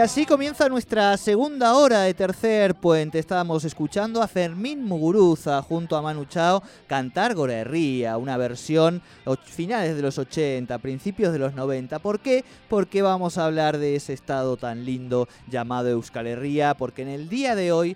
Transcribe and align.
Y 0.00 0.02
así 0.02 0.24
comienza 0.24 0.66
nuestra 0.70 1.14
segunda 1.18 1.74
hora 1.74 2.00
de 2.00 2.14
tercer 2.14 2.74
puente. 2.74 3.18
Estábamos 3.18 3.66
escuchando 3.66 4.22
a 4.22 4.28
Fermín 4.28 4.82
Muguruza 4.82 5.60
junto 5.60 5.94
a 5.94 6.00
Manu 6.00 6.24
Chao 6.24 6.62
cantar 6.86 7.34
Gorerría, 7.34 8.16
una 8.16 8.38
versión 8.38 9.02
finales 9.44 9.96
de 9.96 10.00
los 10.00 10.16
80, 10.16 10.78
principios 10.78 11.34
de 11.34 11.38
los 11.38 11.52
90. 11.52 11.98
¿Por 11.98 12.20
qué? 12.20 12.46
Porque 12.70 13.02
vamos 13.02 13.36
a 13.36 13.44
hablar 13.44 13.76
de 13.76 13.94
ese 13.94 14.14
estado 14.14 14.56
tan 14.56 14.86
lindo 14.86 15.28
llamado 15.50 15.90
Euskal 15.90 16.28
Herria, 16.28 16.72
porque 16.72 17.02
en 17.02 17.08
el 17.08 17.28
día 17.28 17.54
de 17.54 17.70
hoy 17.70 17.94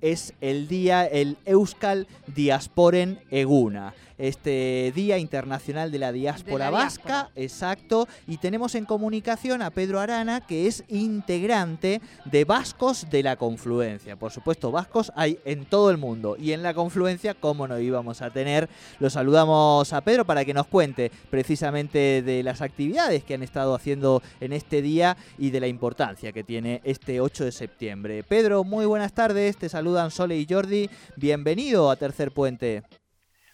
es 0.00 0.32
el 0.40 0.68
día, 0.68 1.04
el 1.04 1.36
Euskal 1.44 2.06
Diasporen 2.28 3.20
Eguna 3.30 3.92
este 4.18 4.92
Día 4.94 5.18
Internacional 5.18 5.90
de 5.90 5.98
la 5.98 6.12
Diáspora 6.12 6.70
Vasca, 6.70 7.30
exacto, 7.34 8.08
y 8.26 8.38
tenemos 8.38 8.74
en 8.74 8.84
comunicación 8.84 9.62
a 9.62 9.70
Pedro 9.70 10.00
Arana, 10.00 10.40
que 10.46 10.66
es 10.66 10.84
integrante 10.88 12.00
de 12.24 12.44
Vascos 12.44 13.08
de 13.10 13.22
la 13.22 13.36
Confluencia. 13.36 14.16
Por 14.16 14.32
supuesto, 14.32 14.70
vascos 14.70 15.12
hay 15.14 15.38
en 15.44 15.64
todo 15.64 15.90
el 15.90 15.98
mundo 15.98 16.36
y 16.38 16.52
en 16.52 16.62
la 16.62 16.74
Confluencia, 16.74 17.34
¿cómo 17.34 17.68
no 17.68 17.78
íbamos 17.78 18.22
a 18.22 18.30
tener? 18.30 18.68
Lo 18.98 19.10
saludamos 19.10 19.92
a 19.92 20.00
Pedro 20.00 20.24
para 20.24 20.44
que 20.44 20.54
nos 20.54 20.66
cuente 20.66 21.10
precisamente 21.30 22.22
de 22.22 22.42
las 22.42 22.62
actividades 22.62 23.24
que 23.24 23.34
han 23.34 23.42
estado 23.42 23.74
haciendo 23.74 24.22
en 24.40 24.52
este 24.52 24.82
día 24.82 25.16
y 25.38 25.50
de 25.50 25.60
la 25.60 25.66
importancia 25.66 26.32
que 26.32 26.44
tiene 26.44 26.80
este 26.84 27.20
8 27.20 27.44
de 27.44 27.52
septiembre. 27.52 28.22
Pedro, 28.22 28.64
muy 28.64 28.86
buenas 28.86 29.12
tardes, 29.12 29.56
te 29.56 29.68
saludan 29.68 30.10
Sole 30.10 30.38
y 30.38 30.46
Jordi, 30.48 30.88
bienvenido 31.16 31.90
a 31.90 31.96
Tercer 31.96 32.32
Puente. 32.32 32.82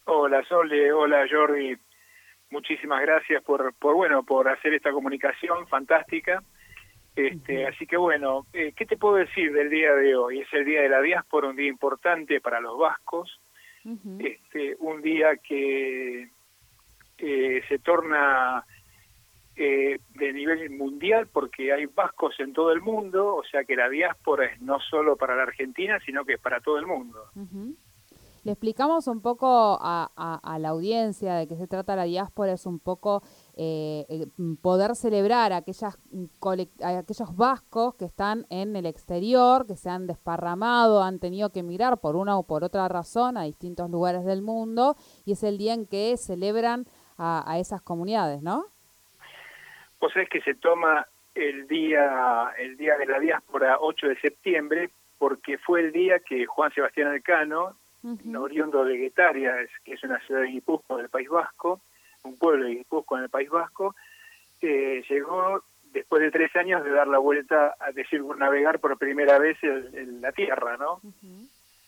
Hola 0.05 0.42
Sole, 0.45 0.92
hola 0.92 1.27
Jordi. 1.31 1.77
Muchísimas 2.50 3.00
gracias 3.03 3.42
por, 3.45 3.72
por 3.75 3.95
bueno, 3.95 4.25
por 4.25 4.48
hacer 4.48 4.75
esta 4.75 4.91
comunicación 4.91 5.67
fantástica. 5.69 6.42
Este, 7.14 7.67
Así 7.67 7.86
que 7.86 7.97
bueno, 7.97 8.47
eh, 8.53 8.72
¿qué 8.75 8.86
te 8.86 8.97
puedo 8.97 9.17
decir 9.17 9.53
del 9.53 9.70
día 9.70 9.94
de 9.94 10.17
hoy? 10.17 10.41
Es 10.41 10.53
el 10.53 10.64
día 10.64 10.83
de 10.83 10.89
la 10.89 11.00
diáspora, 11.00 11.48
un 11.48 11.56
día 11.56 11.69
importante 11.69 12.41
para 12.41 12.61
los 12.61 12.78
vascos, 12.78 13.41
este, 14.19 14.77
un 14.78 15.03
día 15.03 15.36
que 15.36 16.28
eh, 17.19 17.62
se 17.69 17.78
torna 17.81 18.64
eh, 19.56 19.98
de 20.14 20.33
nivel 20.33 20.70
mundial 20.70 21.28
porque 21.33 21.72
hay 21.72 21.87
vascos 21.87 22.39
en 22.41 22.53
todo 22.53 22.72
el 22.72 22.81
mundo, 22.81 23.37
o 23.37 23.44
sea 23.44 23.64
que 23.64 23.77
la 23.77 23.89
diáspora 23.89 24.47
es 24.47 24.61
no 24.61 24.81
solo 24.81 25.16
para 25.16 25.37
la 25.37 25.42
Argentina, 25.42 26.00
sino 26.05 26.25
que 26.25 26.34
es 26.34 26.41
para 26.41 26.61
todo 26.61 26.78
el 26.78 26.87
mundo. 26.87 27.31
Le 28.45 28.51
explicamos 28.51 29.07
un 29.07 29.23
poco 29.23 29.79
a, 29.81 30.59
la 30.59 30.69
audiencia 30.71 31.35
de 31.35 31.47
qué 31.47 31.55
se 31.55 31.69
trata 31.69 31.95
la 31.95 32.05
diáspora, 32.05 32.53
es 32.53 32.67
un 32.67 32.81
poco 32.81 33.23
eh, 33.57 34.27
poder 34.61 34.97
celebrar 34.97 35.53
a, 35.53 35.59
aquellas, 35.59 35.97
aquellos 36.83 37.37
vascos 37.37 37.95
que 37.95 38.05
están 38.05 38.45
en 38.51 38.75
el 38.75 38.87
exterior, 38.87 39.65
que 39.65 39.77
se 39.77 39.91
han 39.91 40.09
desparramado, 40.09 41.05
han 41.05 41.21
tenido 41.21 41.53
que 41.53 41.61
emigrar 41.61 42.01
por 42.01 42.17
una 42.17 42.37
o 42.37 42.45
por 42.45 42.65
otra 42.65 42.89
razón 42.89 43.37
a 43.37 43.45
distintos 43.45 43.89
lugares 43.89 44.25
del 44.25 44.43
mundo, 44.43 44.97
y 45.25 45.33
es 45.33 45.45
el 45.45 45.56
día 45.56 45.75
en 45.75 45.87
que 45.87 46.17
celebran 46.17 46.87
a, 47.19 47.59
esas 47.59 47.81
comunidades, 47.81 48.43
¿no? 48.43 48.65
Pues 50.00 50.16
es 50.16 50.28
que 50.28 50.41
se 50.41 50.55
toma 50.55 51.06
el 51.37 51.69
día, 51.69 52.53
el 52.59 52.77
día 52.77 52.97
de 52.97 53.06
la 53.06 53.21
diáspora 53.21 53.77
8 53.78 54.09
de 54.09 54.21
septiembre, 54.21 54.91
porque 55.19 55.59
fue 55.59 55.83
el 55.83 55.93
día 55.93 56.19
que 56.19 56.45
Juan 56.47 56.72
Sebastián 56.72 57.15
Elcano 58.05 58.43
oriundo 58.43 58.85
de 58.85 58.97
Guetaria, 58.97 59.55
que 59.85 59.95
es 59.95 60.03
una 60.03 60.19
ciudad 60.21 60.43
de 60.43 60.49
Guipúzcoa 60.49 60.99
del 60.99 61.09
País 61.09 61.29
Vasco, 61.29 61.81
un 62.25 62.37
pueblo 62.37 62.67
de 62.67 62.75
Guipúzcoa 62.77 63.19
en 63.19 63.25
el 63.25 63.31
País 63.31 63.51
Vasco, 63.51 63.95
llegó 64.61 65.63
después 65.93 66.23
de 66.23 66.31
tres 66.31 66.55
años 66.57 66.85
de 66.85 66.91
dar 66.91 67.09
la 67.09 67.19
vuelta 67.19 67.75
a 67.79 67.93
decir 67.93 68.25
navegar 68.37 68.79
por 68.79 68.97
primera 68.99 69.39
vez 69.39 69.59
en, 69.63 70.21
la 70.21 70.33
tierra, 70.33 70.77
¿no? 70.77 71.01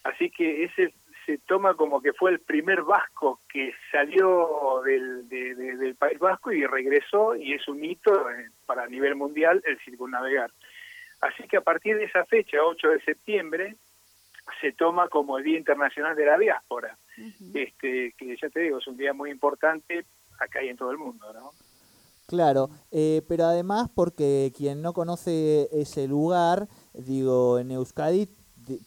Así 0.05 0.31
que 0.31 0.65
ese 0.65 0.93
se 1.25 1.39
toma 1.39 1.75
como 1.75 2.03
que 2.03 2.13
fue 2.13 2.31
el 2.31 2.41
primer 2.41 2.83
vasco 2.83 3.41
que 3.49 3.73
salió 3.91 4.83
del, 4.85 5.29
del 5.29 5.95
País 5.95 6.19
Vasco 6.19 6.53
y 6.53 6.67
regresó 6.67 7.35
y 7.35 7.55
es 7.55 7.67
un 7.67 7.83
hito 7.83 8.29
eh, 8.31 8.51
para 8.67 8.87
nivel 8.87 9.15
mundial 9.15 9.63
el 9.65 9.79
circunnavegar. 9.79 10.51
Así 11.21 11.45
que 11.45 11.57
a 11.57 11.63
partir 11.63 11.97
de 11.97 12.05
esa 12.05 12.27
fecha, 12.27 12.59
8 12.63 12.89
de 12.89 13.01
septiembre, 13.01 13.77
se 14.61 14.73
toma 14.73 15.09
como 15.09 15.39
el 15.39 15.45
Día 15.45 15.59
Internacional 15.59 16.17
de 16.17 16.27
la 16.27 16.39
Diáspora, 16.39 16.99
este, 17.55 18.15
que 18.17 18.37
ya 18.41 18.49
te 18.51 18.61
digo, 18.61 18.79
es 18.79 18.87
un 18.87 18.97
día 18.97 19.13
muy 19.13 19.31
importante 19.31 20.05
acá 20.39 20.63
y 20.63 20.69
en 20.69 20.77
todo 20.77 20.91
el 20.91 20.99
mundo, 20.99 21.33
¿no? 21.33 21.51
Claro, 22.27 22.71
eh, 22.91 23.23
pero 23.29 23.45
además 23.45 23.89
porque 23.95 24.51
quien 24.57 24.81
no 24.81 24.95
conoce 24.95 25.69
ese 25.73 26.09
lugar, 26.09 26.69
digo, 26.95 27.59
en 27.59 27.71
Euskadi 27.71 28.29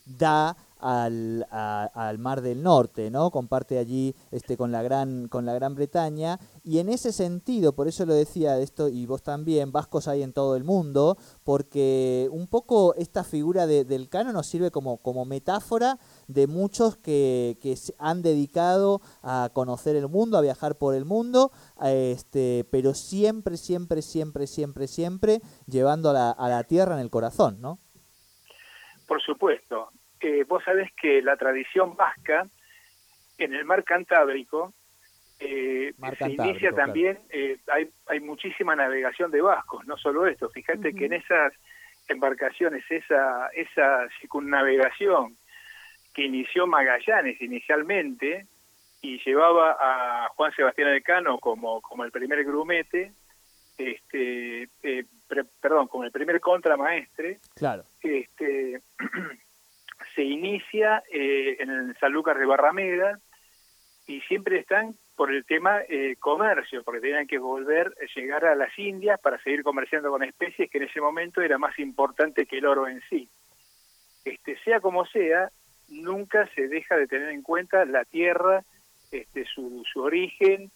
da 0.05 0.57
al, 0.79 1.45
al, 1.51 2.17
Mar 2.19 2.41
del 2.41 2.63
Norte, 2.63 3.09
¿no? 3.11 3.31
Comparte 3.31 3.77
allí 3.77 4.15
este, 4.31 4.57
con, 4.57 4.71
la 4.71 4.81
gran, 4.81 5.27
con 5.27 5.45
la 5.45 5.53
Gran 5.53 5.75
Bretaña. 5.75 6.39
Y 6.63 6.79
en 6.79 6.89
ese 6.89 7.11
sentido, 7.11 7.73
por 7.73 7.87
eso 7.87 8.05
lo 8.05 8.13
decía 8.13 8.59
esto, 8.59 8.89
y 8.89 9.05
vos 9.05 9.23
también, 9.23 9.71
vascos 9.71 10.07
hay 10.07 10.23
en 10.23 10.33
todo 10.33 10.55
el 10.55 10.63
mundo, 10.63 11.17
porque 11.43 12.29
un 12.31 12.47
poco 12.47 12.93
esta 12.95 13.23
figura 13.23 13.67
del 13.67 14.09
cano 14.09 14.33
nos 14.33 14.47
sirve 14.47 14.71
como, 14.71 14.97
como 14.97 15.25
metáfora 15.25 15.99
de 16.27 16.47
muchos 16.47 16.97
que, 16.97 17.57
que 17.61 17.75
se 17.75 17.95
han 17.97 18.21
dedicado 18.21 19.01
a 19.23 19.49
conocer 19.53 19.95
el 19.95 20.07
mundo, 20.07 20.37
a 20.37 20.41
viajar 20.41 20.77
por 20.77 20.95
el 20.95 21.05
mundo, 21.05 21.51
este, 21.81 22.67
pero 22.71 22.93
siempre, 22.93 23.57
siempre, 23.57 24.01
siempre, 24.01 24.47
siempre, 24.47 24.87
siempre 24.87 25.41
llevando 25.67 26.09
a 26.09 26.13
la, 26.13 26.31
a 26.31 26.49
la 26.49 26.63
tierra 26.63 26.95
en 26.95 27.01
el 27.01 27.09
corazón, 27.09 27.61
¿no? 27.61 27.79
Por 29.07 29.21
supuesto, 29.21 29.89
eh, 30.19 30.45
vos 30.47 30.63
sabés 30.63 30.91
que 30.93 31.21
la 31.21 31.37
tradición 31.37 31.95
vasca 31.95 32.45
en 33.37 33.53
el 33.53 33.65
mar 33.65 33.83
Cantábrico 33.83 34.73
eh, 35.39 35.93
se 36.17 36.31
inicia 36.31 36.71
también, 36.71 37.19
eh, 37.29 37.57
hay, 37.67 37.89
hay 38.07 38.19
muchísima 38.19 38.75
navegación 38.75 39.29
de 39.29 39.41
vascos, 39.41 39.85
no 39.85 39.95
solo 39.97 40.25
esto, 40.25 40.49
fíjate 40.49 40.93
que 40.93 41.05
en 41.05 41.13
esas 41.13 41.53
embarcaciones, 42.07 42.83
esa, 42.89 43.47
esa 43.49 44.07
circunnavegación 44.19 45.37
que 46.15 46.23
inició 46.23 46.65
Magallanes 46.65 47.39
inicialmente 47.41 48.47
y 49.01 49.19
llevaba 49.23 49.77
a 49.79 50.29
Juan 50.29 50.51
Sebastián 50.55 50.89
Elcano 50.89 51.37
como, 51.37 51.81
como 51.81 52.03
el 52.03 52.11
primer 52.11 52.43
grumete, 52.43 53.11
este, 53.77 54.67
perdón, 55.61 55.87
como 55.87 56.05
el 56.05 56.11
primer 56.11 56.39
contramaestre, 56.39 57.37
claro. 57.55 57.83
este, 58.01 58.81
se 60.17 60.23
inicia 60.23 61.03
eh, 61.13 61.57
en 61.59 61.69
el 61.69 61.95
Sanlúcar 61.99 62.39
de 62.39 62.47
Barrameda 62.47 63.19
y 64.07 64.19
siempre 64.21 64.57
están 64.57 64.95
por 65.15 65.31
el 65.31 65.45
tema 65.45 65.81
eh, 65.87 66.15
comercio, 66.19 66.83
porque 66.83 67.01
tenían 67.01 67.27
que 67.27 67.37
volver, 67.37 67.93
eh, 68.01 68.07
llegar 68.15 68.45
a 68.45 68.55
las 68.55 68.77
Indias 68.79 69.19
para 69.19 69.37
seguir 69.43 69.61
comerciando 69.61 70.09
con 70.09 70.23
especies 70.23 70.71
que 70.71 70.79
en 70.79 70.85
ese 70.85 71.01
momento 71.01 71.41
era 71.41 71.59
más 71.59 71.77
importante 71.77 72.47
que 72.47 72.57
el 72.57 72.65
oro 72.65 72.87
en 72.87 72.99
sí. 73.11 73.29
Este, 74.25 74.57
sea 74.63 74.79
como 74.79 75.05
sea, 75.05 75.51
nunca 75.87 76.49
se 76.55 76.67
deja 76.67 76.97
de 76.97 77.05
tener 77.05 77.29
en 77.29 77.43
cuenta 77.43 77.85
la 77.85 78.03
tierra, 78.03 78.63
este, 79.11 79.45
su, 79.45 79.83
su 79.91 80.01
origen. 80.01 80.71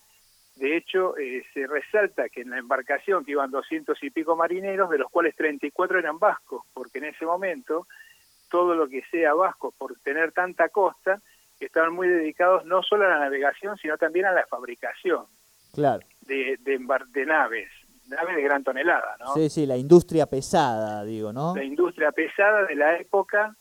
De 0.56 0.78
hecho, 0.78 1.16
se 1.54 1.66
resalta 1.66 2.30
que 2.30 2.42
en 2.42 2.52
la 2.52 2.60
embarcación 2.60 3.26
que 3.26 3.32
iban 3.32 3.50
doscientos 3.50 3.98
y 4.04 4.12
pico 4.12 4.36
marineros, 4.36 4.92
de 4.92 5.00
los 5.00 5.10
cuales 5.10 5.36
34 5.36 5.98
eran 5.98 6.20
vascos, 6.20 6.64
porque 6.74 7.00
en 7.00 7.06
ese 7.06 7.26
momento 7.26 7.88
todo 8.52 8.76
lo 8.76 8.88
que 8.88 9.02
sea 9.10 9.34
vasco 9.34 9.74
por 9.76 9.98
tener 10.02 10.32
tanta 10.34 10.70
costa, 10.70 11.22
que 11.58 11.66
estaban 11.66 11.94
muy 11.94 12.08
dedicados 12.08 12.66
no 12.66 12.84
solo 12.84 13.06
a 13.06 13.10
la 13.10 13.20
navegación, 13.20 13.78
sino 13.78 13.98
también 13.98 14.26
a 14.26 14.32
la 14.32 14.46
fabricación 14.46 15.26
claro. 15.74 16.06
de, 16.22 16.58
de, 16.60 17.26
naves, 17.26 17.70
naves 18.08 18.36
de 18.36 18.42
gran 18.44 18.64
tonelada, 18.64 19.16
¿no? 19.20 19.34
Sí, 19.34 19.50
sí, 19.50 19.66
la 19.66 19.78
industria 19.78 20.26
pesada, 20.26 21.04
digo, 21.04 21.32
¿no? 21.32 21.56
La 21.56 21.64
industria 21.64 22.12
pesada 22.12 22.66
de 22.66 22.76
la 22.76 22.98
época. 22.98 23.56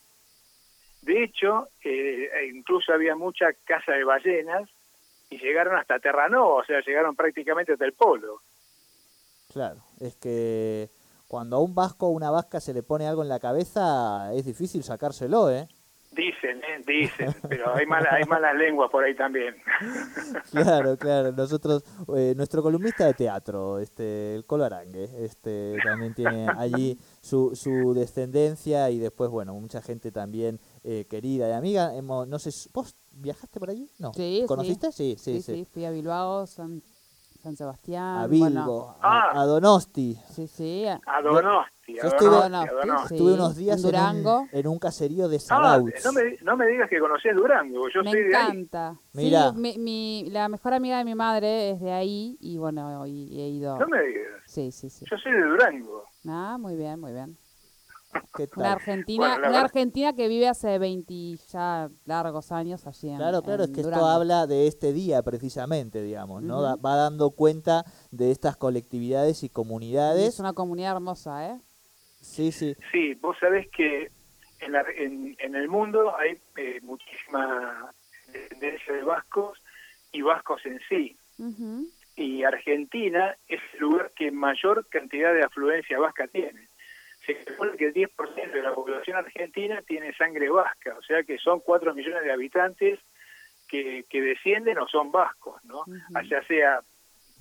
De 1.02 1.24
hecho, 1.24 1.68
eh, 1.82 2.28
incluso 2.52 2.92
había 2.92 3.16
mucha 3.16 3.46
casa 3.64 3.92
de 3.92 4.04
ballenas 4.04 4.68
y 5.30 5.38
llegaron 5.38 5.78
hasta 5.78 5.98
Terranova, 5.98 6.56
o 6.56 6.64
sea, 6.64 6.80
llegaron 6.80 7.14
prácticamente 7.14 7.72
hasta 7.72 7.84
el 7.84 7.92
polo. 7.92 8.42
Claro, 9.52 9.80
es 10.00 10.16
que 10.16 10.88
cuando 11.30 11.58
a 11.58 11.60
un 11.60 11.76
vasco 11.76 12.08
o 12.08 12.10
una 12.10 12.28
vasca 12.32 12.58
se 12.58 12.74
le 12.74 12.82
pone 12.82 13.06
algo 13.06 13.22
en 13.22 13.28
la 13.28 13.38
cabeza, 13.38 14.34
es 14.34 14.44
difícil 14.44 14.82
sacárselo, 14.82 15.48
¿eh? 15.48 15.68
Dicen, 16.10 16.58
¿eh? 16.58 16.82
dicen, 16.84 17.32
pero 17.48 17.72
hay, 17.72 17.86
mala, 17.86 18.14
hay 18.14 18.24
malas 18.24 18.56
lenguas 18.56 18.90
por 18.90 19.04
ahí 19.04 19.14
también. 19.14 19.54
claro, 20.50 20.96
claro. 20.96 21.30
Nosotros, 21.30 21.84
eh, 22.16 22.34
nuestro 22.36 22.64
columnista 22.64 23.06
de 23.06 23.14
teatro, 23.14 23.78
este, 23.78 24.34
el 24.34 24.44
Colo 24.44 24.64
Arangue, 24.64 25.08
este, 25.24 25.76
también 25.84 26.14
tiene 26.14 26.48
allí 26.58 26.98
su, 27.20 27.54
su 27.54 27.94
descendencia 27.94 28.90
y 28.90 28.98
después, 28.98 29.30
bueno, 29.30 29.54
mucha 29.54 29.80
gente 29.82 30.10
también 30.10 30.58
eh, 30.82 31.06
querida 31.08 31.48
y 31.48 31.52
amiga. 31.52 31.94
Hemos, 31.94 32.26
no 32.26 32.40
sé, 32.40 32.50
¿vos 32.74 32.96
viajaste 33.12 33.60
por 33.60 33.70
allí? 33.70 33.88
No. 34.00 34.12
Sí, 34.12 34.42
¿Conociste? 34.48 34.90
Sí, 34.90 35.14
sí, 35.16 35.40
sí. 35.40 35.64
fui 35.72 35.84
a 35.84 35.92
Bilbao, 35.92 36.48
San, 36.48 36.82
San 37.42 37.56
Sebastián. 37.56 38.18
A 38.18 38.26
Bilbo, 38.26 38.96
a, 39.00 39.30
ah. 39.40 39.44
Donosti. 39.46 40.18
Sí, 40.30 40.46
sí. 40.46 40.84
A 40.86 41.22
Donosti. 41.22 41.70
Yo 42.00 42.06
estuve, 42.08 42.30
Donosti, 42.36 42.68
Donosti, 42.68 42.86
Donosti. 42.86 43.08
sí. 43.08 43.14
estuve 43.14 43.32
unos 43.34 43.56
días 43.56 43.76
En 43.76 43.80
en 43.80 43.86
un, 43.86 43.90
Durango. 44.22 44.46
en 44.52 44.66
un 44.68 44.78
caserío 44.78 45.28
de 45.28 45.36
Ah, 45.36 45.40
Zarautz. 45.40 46.04
no 46.04 46.12
me, 46.12 46.36
no 46.42 46.56
me 46.56 46.66
digas 46.68 46.88
que 46.88 47.00
conocés 47.00 47.34
Durango, 47.34 47.88
yo 47.92 48.02
Me 48.04 48.10
soy 48.12 48.22
de 48.24 48.36
ahí. 48.36 48.46
encanta. 48.50 48.94
Mirá. 49.14 49.50
Sí, 49.50 49.56
mi, 49.58 49.78
mi- 49.78 50.30
la 50.30 50.48
mejor 50.48 50.74
amiga 50.74 50.98
de 50.98 51.04
mi 51.04 51.14
madre 51.16 51.70
es 51.70 51.80
de 51.80 51.90
ahí 51.92 52.36
y 52.40 52.58
bueno, 52.58 53.06
y 53.06 53.40
he 53.40 53.48
ido. 53.48 53.76
No 53.78 53.88
me 53.88 54.00
digas, 54.02 54.26
Sí, 54.46 54.70
sí, 54.70 54.88
sí. 54.90 55.04
yo 55.10 55.16
soy 55.18 55.32
de 55.32 55.42
Durango. 55.42 56.04
Ah, 56.28 56.58
muy 56.60 56.76
bien, 56.76 57.00
muy 57.00 57.12
bien. 57.12 57.36
¿Qué 58.36 58.46
tal? 58.46 58.58
Una 58.58 58.72
argentina, 58.72 59.18
Bueno, 59.18 59.32
la 59.34 59.38
una 59.38 59.48
verdad- 59.48 59.64
argentina 59.64 60.12
que 60.14 60.28
vive 60.28 60.48
hace 60.48 60.78
20 60.78 61.36
ya 61.52 61.88
largos 62.06 62.50
años 62.52 62.86
allí 62.86 63.08
en 63.10 63.16
Claro, 63.16 63.42
claro, 63.42 63.64
es 63.64 63.70
que 63.70 63.82
Durango. 63.82 64.04
esto 64.04 64.06
habla 64.10 64.46
de 64.46 64.66
este 64.66 64.92
día 64.92 65.22
precisamente, 65.22 66.02
digamos, 66.02 66.42
¿no? 66.42 66.60
Va 66.78 66.96
dando 66.96 67.30
cuenta 67.30 67.84
de 68.10 68.30
estas 68.30 68.56
colectividades 68.56 69.42
y 69.42 69.46
Y 69.46 69.48
comunidades. 69.50 70.28
Es 70.34 70.40
una 70.40 70.52
comunidad 70.52 70.96
hermosa, 70.96 71.50
¿eh? 71.50 71.60
Sí, 72.20 72.52
sí, 72.52 72.74
Sí, 72.92 73.14
vos 73.14 73.36
sabés 73.40 73.68
que 73.70 74.10
en, 74.60 74.72
la- 74.72 74.84
en, 74.96 75.36
en 75.38 75.54
el 75.54 75.68
mundo 75.68 76.14
hay 76.16 76.38
eh, 76.56 76.80
muchísima 76.82 77.90
descendencia 78.32 78.92
de 78.94 79.02
vascos 79.02 79.58
y 80.12 80.22
vascos 80.22 80.60
en 80.66 80.78
sí. 80.88 81.16
Y 82.16 82.42
Argentina 82.44 83.34
es 83.48 83.60
el 83.74 83.80
lugar 83.80 84.12
que 84.14 84.30
mayor 84.30 84.86
cantidad 84.90 85.32
de 85.32 85.42
afluencia 85.42 85.98
vasca 85.98 86.26
tiene. 86.28 86.68
Se 87.26 87.36
calcula 87.44 87.76
que 87.76 87.86
el 87.86 87.94
10% 87.94 88.50
de 88.52 88.62
la 88.62 88.74
población 88.74 89.16
argentina 89.16 89.82
tiene 89.86 90.12
sangre 90.14 90.48
vasca, 90.48 90.96
o 90.98 91.02
sea 91.02 91.22
que 91.22 91.38
son 91.38 91.60
4 91.60 91.94
millones 91.94 92.24
de 92.24 92.32
habitantes 92.32 92.98
que, 93.68 94.04
que 94.08 94.20
descienden 94.22 94.78
o 94.78 94.88
son 94.88 95.12
vascos, 95.12 95.62
¿no? 95.64 95.84
Ya 96.28 96.42
sea 96.46 96.80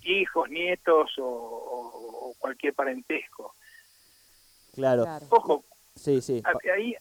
hijos, 0.03 0.49
nietos 0.49 1.11
o, 1.17 1.25
o- 1.25 2.29
o 2.29 2.33
cualquier 2.39 2.73
parentesco. 2.73 3.55
claro. 4.75 5.03
Claro. 5.03 5.25
Ojo, 5.29 5.65
Sí, 5.95 6.21
sí. 6.21 6.41
ahí 6.73 6.95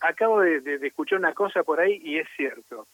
acabo 0.00 0.40
de, 0.40 0.60
de- 0.60 0.78
de 0.78 0.86
escuchar 0.88 1.18
una 1.18 1.32
cosa 1.34 1.62
por 1.62 1.80
ahí 1.80 2.00
y 2.02 2.18
es 2.18 2.26
cierto. 2.36 2.88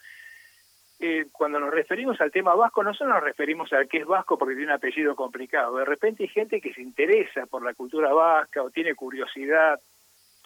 Eh, 1.04 1.26
cuando 1.32 1.58
nos 1.58 1.70
referimos 1.74 2.20
al 2.20 2.30
tema 2.30 2.54
vasco, 2.54 2.84
no 2.84 2.94
solo 2.94 3.14
nos 3.14 3.24
referimos 3.24 3.72
al 3.72 3.88
que 3.88 3.98
es 3.98 4.06
vasco 4.06 4.38
porque 4.38 4.54
tiene 4.54 4.70
un 4.70 4.76
apellido 4.76 5.16
complicado. 5.16 5.76
De 5.78 5.84
repente 5.84 6.22
hay 6.22 6.28
gente 6.28 6.60
que 6.60 6.72
se 6.72 6.80
interesa 6.80 7.46
por 7.46 7.64
la 7.64 7.74
cultura 7.74 8.12
vasca 8.12 8.62
o 8.62 8.70
tiene 8.70 8.94
curiosidad 8.94 9.80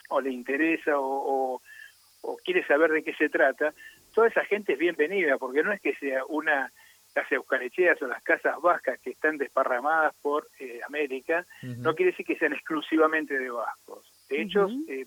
o 0.08 0.20
le 0.20 0.30
interesa 0.30 0.98
o, 0.98 1.04
o- 1.54 1.62
o 2.22 2.36
quiere 2.44 2.66
saber 2.66 2.90
de 2.90 3.04
qué 3.04 3.12
se 3.14 3.28
trata. 3.28 3.74
Toda 4.14 4.28
esa 4.28 4.44
gente 4.46 4.72
es 4.72 4.78
bienvenida 4.78 5.36
porque 5.36 5.62
no 5.62 5.72
es 5.72 5.80
que 5.80 5.94
sea 5.96 6.24
una 6.26 6.72
las 7.14 7.30
eucarecheas 7.32 8.00
o 8.02 8.06
las 8.06 8.22
casas 8.22 8.60
vascas 8.60 8.98
que 9.00 9.10
están 9.10 9.38
desparramadas 9.38 10.14
por 10.22 10.48
eh, 10.58 10.80
América, 10.86 11.46
no 11.82 11.94
quiere 11.94 12.10
decir 12.12 12.26
que 12.26 12.36
sean 12.36 12.52
exclusivamente 12.52 13.38
de 13.38 13.50
vascos. 13.50 14.10
De 14.28 14.42
hecho, 14.42 14.68
eh, 14.88 15.06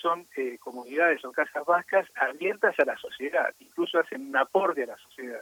son 0.00 0.26
eh, 0.36 0.58
comunidades 0.58 1.24
o 1.24 1.32
casas 1.32 1.64
vascas 1.66 2.06
abiertas 2.16 2.74
a 2.78 2.84
la 2.84 2.96
sociedad, 2.98 3.54
incluso 3.60 3.98
hacen 3.98 4.28
un 4.28 4.36
aporte 4.36 4.82
a 4.84 4.86
la 4.86 4.96
sociedad. 4.98 5.40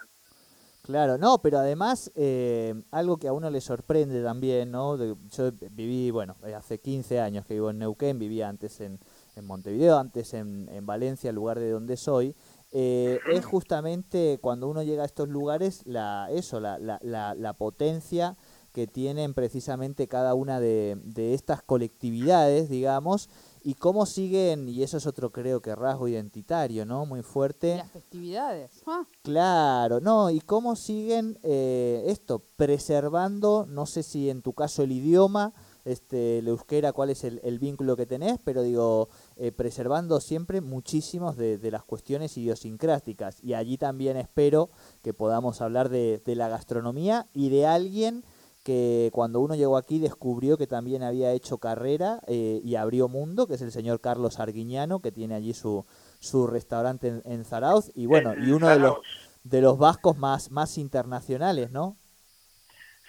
Claro, 0.82 1.17
no, 1.17 1.38
pero 1.41 1.59
además 1.59 2.12
eh, 2.15 2.75
algo 2.91 3.17
que 3.17 3.26
a 3.29 3.32
uno 3.32 3.49
le 3.49 3.62
sorprende 3.62 4.23
también, 4.23 4.71
¿no? 4.71 4.99
De- 4.99 5.17
yo 5.31 5.50
viví, 5.71 6.11
bueno, 6.11 6.37
eh, 6.47 6.55
hace 6.55 6.79
15 6.79 7.21
años 7.21 7.47
que 7.47 7.55
vivo 7.55 7.71
en 7.71 7.79
Neuquén, 7.79 8.19
vivía 8.19 8.50
antes 8.50 8.81
en, 8.82 8.99
en 9.35 9.47
Montevideo, 9.47 9.99
antes 9.99 10.35
en, 10.35 10.69
en 10.69 10.85
Valencia, 10.85 11.31
el 11.31 11.37
lugar 11.37 11.59
de 11.59 11.70
donde 11.70 11.97
soy. 11.97 12.35
eh, 12.77 13.23
es 13.25 13.47
justamente 13.47 14.38
cuando 14.43 14.69
uno 14.69 14.82
llega 14.82 15.05
a 15.05 15.06
estos 15.06 15.29
lugares, 15.29 15.87
la, 15.87 16.29
eso, 16.31 16.61
la, 16.61 16.79
la, 16.79 16.99
la, 17.03 17.35
la 17.35 17.53
potencia 17.55 18.37
que 18.75 18.88
tienen 18.88 19.35
precisamente 19.35 20.09
cada 20.09 20.35
una 20.35 20.59
de, 20.59 20.99
de 21.05 21.32
estas 21.32 21.62
colectividades, 21.62 22.69
digamos, 22.69 23.31
y 23.62 23.75
cómo 23.75 24.05
siguen, 24.05 24.69
y 24.69 24.82
eso 24.82 24.97
es 24.97 25.06
otro 25.06 25.31
creo 25.31 25.62
que 25.62 25.76
rasgo 25.76 26.09
identitario, 26.09 26.85
¿no? 26.85 27.06
Muy 27.06 27.23
fuerte. 27.23 27.76
las 27.76 27.91
festividades. 27.93 28.82
Ah, 28.85 29.06
Claro, 29.23 30.00
no, 30.00 30.29
y 30.29 30.41
cómo 30.41 30.75
siguen 30.75 31.38
eh, 31.44 32.03
esto, 32.09 32.43
preservando, 32.56 33.65
no 33.69 33.87
sé 33.87 34.03
si 34.03 34.29
en 34.29 34.43
tu 34.43 34.53
caso 34.55 34.82
el 34.82 34.91
idioma, 34.91 35.55
este, 35.85 36.38
el 36.38 36.49
euskera, 36.49 36.93
cuál 36.93 37.11
es 37.11 37.23
el, 37.23 37.41
el 37.44 37.61
vínculo 37.61 37.97
que 37.97 38.06
tenés, 38.06 38.38
pero 38.43 38.62
digo, 38.62 39.09
eh, 39.37 39.53
preservando 39.53 40.20
siempre 40.20 40.61
muchísimos 40.61 41.37
de, 41.37 41.59
de 41.59 41.70
las 41.70 41.85
cuestiones 41.85 42.37
idiosincráticas. 42.37 43.38
Y 43.43 43.55
allí 43.55 43.79
también 43.79 44.17
espero 44.17 44.70
que 45.00 45.15
podamos 45.15 45.61
hablar 45.61 45.91
de, 45.91 46.20
de 46.25 46.35
la 46.35 46.49
gastronomía 46.49 47.29
y 47.32 47.50
de 47.50 47.67
alguien 47.67 48.25
que 48.65 49.11
cuando 49.13 49.41
uno 49.41 49.55
llegó 49.55 49.77
aquí 49.77 49.99
descubrió 49.99 50.57
que 50.57 50.67
también 50.67 51.03
había 51.03 51.33
hecho 51.33 51.59
carrera 51.59 52.21
eh, 52.27 52.61
y 52.65 52.77
abrió 52.77 53.09
mundo, 53.09 53.47
que 53.47 53.55
es 53.55 53.63
el 53.63 53.71
señor 53.71 54.01
Carlos 54.01 54.41
Arguiñano, 54.41 55.01
que 55.01 55.13
tiene 55.13 55.35
allí 55.35 55.53
su, 55.53 55.85
su 56.19 56.47
restaurante 56.47 57.09
en, 57.09 57.23
en 57.27 57.45
Zarauz, 57.45 57.93
y 57.95 58.07
bueno, 58.07 58.33
En 58.33 58.49
y 58.49 58.53
uno 58.53 58.69
de 58.71 58.79
los, 58.79 58.97
de 59.45 59.61
los 59.61 59.79
vascos 59.79 60.17
más, 60.17 60.51
más 60.51 60.79
internacionales, 60.79 61.71
¿no? 61.71 61.97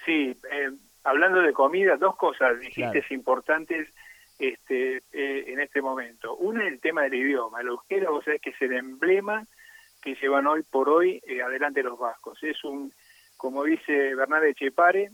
Sí, 0.05 0.37
eh, 0.51 0.71
hablando 1.03 1.39
de 1.41 1.53
comida, 1.53 1.95
dos 1.95 2.15
cosas 2.17 2.59
dijiste 2.59 2.91
Claro. 2.91 3.07
importantes 3.11 3.87
este, 4.37 4.97
eh, 5.13 5.45
en 5.47 5.59
este 5.61 5.81
momento. 5.81 6.35
Una, 6.35 6.67
el 6.67 6.79
tema 6.81 7.03
del 7.03 7.15
idioma. 7.15 7.61
El 7.61 7.67
euskera, 7.67 8.09
vos 8.09 8.25
sabés 8.25 8.41
que 8.41 8.49
es 8.49 8.61
el 8.61 8.73
emblema 8.73 9.47
que 10.01 10.15
llevan 10.15 10.45
hoy 10.47 10.61
por 10.63 10.89
hoy 10.89 11.21
eh, 11.25 11.41
adelante 11.41 11.81
los 11.81 11.97
vascos. 11.97 12.37
Es 12.43 12.63
un, 12.63 12.91
como 13.37 13.63
dice 13.63 14.13
Bernal 14.13 14.53
Chepare, 14.53 15.11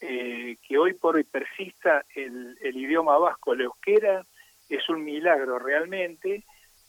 eh, 0.00 0.56
que 0.66 0.78
hoy 0.78 0.94
por 0.94 1.16
hoy 1.16 1.24
persista 1.24 2.04
el, 2.14 2.56
el 2.60 2.76
idioma 2.76 3.18
vasco, 3.18 3.52
el 3.52 3.62
euskera, 3.62 4.24
es 4.68 4.88
un 4.88 5.02
milagro 5.04 5.58
realmente 5.58 6.44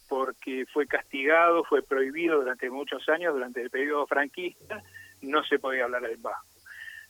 porque 0.08 0.66
fue 0.74 0.88
castigado, 0.88 1.64
fue 1.64 1.82
prohibido 1.84 2.40
durante 2.40 2.70
muchos 2.70 3.08
años, 3.10 3.34
durante 3.34 3.62
el 3.62 3.70
periodo 3.70 4.08
franquista, 4.08 4.82
no 5.22 5.44
se 5.44 5.60
podía 5.60 5.84
hablar 5.86 6.04
el 6.06 6.18
vasco. 6.18 6.48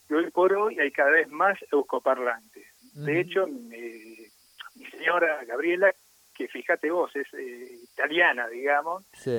Y 0.09 0.13
hoy 0.15 0.29
por 0.31 0.53
hoy 0.53 0.79
hay 0.79 0.91
cada 0.91 1.11
vez 1.11 1.29
más 1.29 1.57
euskoparlantes. 1.71 2.67
De 2.93 3.19
hecho, 3.21 3.47
mi, 3.47 4.27
mi 4.75 4.85
señora 4.91 5.43
Gabriela, 5.45 5.93
que 6.35 6.47
fíjate 6.47 6.91
vos, 6.91 7.15
es 7.15 7.27
eh, 7.33 7.77
italiana, 7.93 8.47
digamos, 8.47 9.05
Sí. 9.13 9.31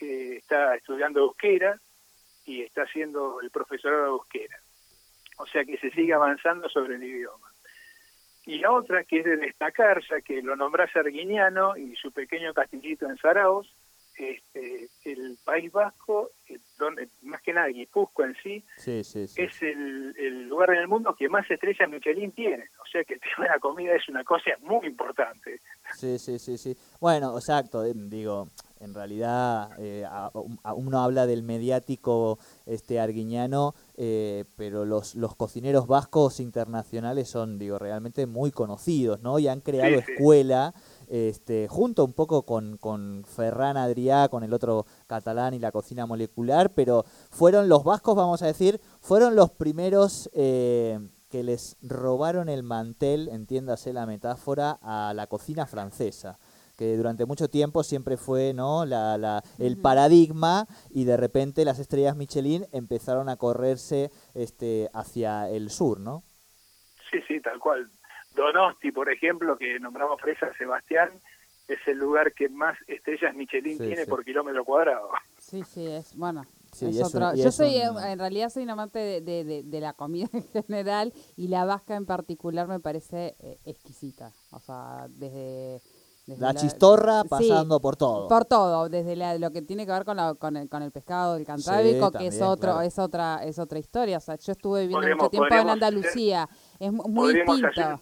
eh, 0.00 0.36
está 0.36 0.76
estudiando 0.76 1.20
euskera 1.20 1.80
y 2.44 2.62
está 2.62 2.82
haciendo 2.82 3.40
el 3.40 3.50
profesorado 3.50 4.02
de 4.04 4.08
euskera. 4.10 4.58
O 5.38 5.46
sea 5.46 5.64
que 5.64 5.78
se 5.78 5.90
sigue 5.90 6.12
avanzando 6.12 6.68
sobre 6.68 6.96
el 6.96 7.02
idioma. 7.02 7.48
Y 8.46 8.58
la 8.58 8.72
otra, 8.72 9.04
que 9.04 9.18
es 9.18 9.24
de 9.24 9.36
destacar, 9.36 10.00
ya 10.08 10.20
que 10.20 10.40
lo 10.42 10.56
nombrás 10.56 10.94
Arguiñano 10.96 11.76
y 11.76 11.94
su 11.96 12.12
pequeño 12.12 12.54
castillito 12.54 13.06
en 13.06 13.18
Zarauz, 13.18 13.68
este, 14.18 14.88
el 15.04 15.38
País 15.44 15.70
Vasco, 15.70 16.30
eh, 16.48 16.58
donde, 16.78 17.08
más 17.22 17.40
que 17.42 17.52
nada 17.52 17.68
Guipúzcoa 17.68 18.26
en 18.26 18.34
sí, 18.42 18.64
Sí, 18.76 19.04
sí, 19.04 19.28
sí. 19.28 19.42
es 19.42 19.62
el, 19.62 20.14
el 20.18 20.48
lugar 20.48 20.70
en 20.70 20.78
el 20.78 20.88
mundo 20.88 21.14
que 21.14 21.28
más 21.28 21.48
estrellas 21.50 21.88
Michelin 21.88 22.32
tiene. 22.32 22.68
O 22.82 22.86
sea 22.90 23.04
que 23.04 23.14
el 23.14 23.20
tema 23.20 23.44
de 23.44 23.50
la 23.50 23.58
comida 23.58 23.94
es 23.94 24.08
una 24.08 24.24
cosa 24.24 24.50
muy 24.60 24.86
importante. 24.86 25.60
Sí, 25.94 26.18
sí, 26.18 26.38
sí, 26.38 26.58
sí. 26.58 26.76
Bueno, 27.00 27.36
exacto, 27.36 27.82
digo, 27.94 28.48
en 28.80 28.94
realidad 28.94 29.70
eh, 29.78 30.04
a- 30.06 30.30
a- 30.62 30.74
uno 30.74 31.00
habla 31.00 31.26
del 31.26 31.42
mediático 31.42 32.38
este 32.66 33.00
arguiñano, 33.00 33.74
eh, 33.96 34.44
pero 34.56 34.84
los, 34.84 35.14
los 35.14 35.34
cocineros 35.34 35.86
vascos 35.86 36.40
internacionales 36.40 37.28
son, 37.28 37.58
digo, 37.58 37.78
realmente 37.78 38.26
muy 38.26 38.50
conocidos, 38.50 39.20
¿no? 39.22 39.38
Y 39.38 39.48
han 39.48 39.60
creado 39.60 39.96
Sí, 39.98 40.02
sí. 40.06 40.12
escuela, 40.12 40.74
este, 41.08 41.68
junto 41.68 42.04
un 42.04 42.12
poco 42.12 42.42
con, 42.42 42.76
con 42.76 43.24
Ferran 43.26 43.76
Adrià, 43.76 44.28
con 44.28 44.42
el 44.44 44.52
otro 44.52 44.86
catalán 45.06 45.54
y 45.54 45.58
la 45.58 45.72
cocina 45.72 46.06
molecular, 46.06 46.72
pero 46.74 47.04
fueron 47.30 47.68
los 47.68 47.84
vascos, 47.84 48.14
vamos 48.16 48.42
a 48.42 48.46
decir, 48.46 48.80
fueron 49.00 49.34
los 49.34 49.50
primeros 49.50 50.28
eh, 50.34 50.98
que 51.30 51.42
les 51.42 51.76
robaron 51.82 52.48
el 52.48 52.62
mantel, 52.62 53.28
entiéndase 53.28 53.92
la 53.92 54.06
metáfora, 54.06 54.78
a 54.82 55.12
la 55.14 55.26
cocina 55.26 55.66
francesa 55.66 56.38
que 56.78 56.96
durante 56.96 57.26
mucho 57.26 57.48
tiempo 57.50 57.82
siempre 57.82 58.16
fue 58.16 58.54
no 58.54 58.86
la, 58.86 59.18
la- 59.18 59.42
el 59.58 59.76
paradigma 59.76 60.66
y 60.90 61.04
de 61.04 61.16
repente 61.16 61.64
las 61.64 61.80
estrellas 61.80 62.16
Michelin 62.16 62.66
empezaron 62.72 63.28
a 63.28 63.36
correrse 63.36 64.10
este 64.34 64.88
hacia 64.94 65.50
el 65.50 65.70
sur, 65.70 65.98
¿no? 65.98 66.22
Sí, 67.10 67.18
sí, 67.26 67.40
tal 67.40 67.58
cual. 67.58 67.90
Donosti, 68.36 68.92
por 68.92 69.10
ejemplo, 69.10 69.58
que 69.58 69.80
nombramos 69.80 70.20
Fresa 70.20 70.52
Sebastián, 70.56 71.10
es 71.66 71.78
el 71.86 71.98
lugar 71.98 72.32
que 72.32 72.48
más 72.48 72.78
estrellas 72.86 73.34
Michelin 73.34 73.76
Sí, 73.76 73.84
tiene 73.88 74.04
sí. 74.04 74.10
por 74.10 74.24
kilómetro 74.24 74.64
cuadrado. 74.64 75.10
sí, 75.38 75.62
sí, 75.64 75.84
es 75.86 76.14
bueno. 76.16 76.44
Sí, 76.72 76.86
es 76.86 77.02
otro- 77.02 77.30
un- 77.30 77.36
Yo 77.36 77.50
soy, 77.50 77.76
un- 77.90 77.98
en 78.02 78.18
realidad 78.18 78.50
soy 78.50 78.62
un 78.62 78.70
amante 78.70 78.98
de, 79.00 79.20
de- 79.22 79.42
de- 79.44 79.62
de 79.64 79.80
la 79.80 79.94
comida 79.94 80.28
en 80.32 80.44
general 80.64 81.12
y 81.36 81.48
la 81.48 81.64
vasca 81.64 81.96
en 81.96 82.06
particular 82.06 82.68
me 82.68 82.78
parece 82.78 83.34
eh, 83.40 83.58
exquisita. 83.64 84.32
O 84.52 84.60
sea, 84.60 85.06
desde... 85.08 85.80
desde 86.28 86.42
La 86.42 86.54
chistorra 86.54 87.22
sí, 87.22 87.28
pasando 87.28 87.80
por 87.80 87.96
todo. 87.96 88.28
Por 88.28 88.44
todo, 88.44 88.88
desde 88.88 89.16
la- 89.16 89.38
lo 89.38 89.50
que 89.50 89.62
tiene 89.62 89.86
que 89.86 89.92
ver 89.92 90.04
con, 90.04 90.16
la- 90.18 90.34
con, 90.34 90.56
el, 90.56 90.68
con 90.68 90.82
el 90.82 90.90
pescado 90.92 91.34
del 91.34 91.44
cantábrico, 91.46 92.10
que 92.12 92.26
es 92.26 92.40
otro, 92.42 92.72
claro. 92.72 92.80
es 92.82 92.98
otra, 92.98 93.40
es 93.44 93.58
otra 93.58 93.78
historia. 93.78 94.18
O 94.18 94.20
sea, 94.20 94.36
yo 94.36 94.52
estuve 94.52 94.80
viviendo 94.82 94.98
Podríamos- 95.00 95.22
mucho 95.24 95.30
tiempo 95.30 95.54
en 95.54 95.70
Andalucía, 95.70 96.48
es 96.78 96.92
mu- 96.92 97.08
muy 97.08 97.32
distinto. 97.34 98.00